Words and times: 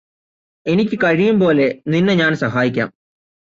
എനിക്കു 0.65 0.97
കഴിയും 1.03 1.39
പോലെ 1.39 1.67
നിന്നെ 1.87 2.13
ഞാന് 2.13 2.35
സഹായിക്കാം 2.35 2.89